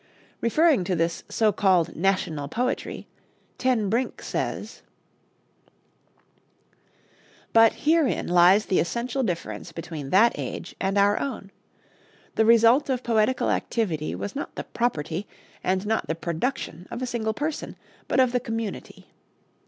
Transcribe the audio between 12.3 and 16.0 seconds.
the result of poetical activity was not the property and